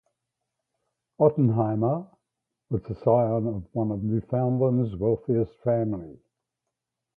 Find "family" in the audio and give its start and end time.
5.63-6.17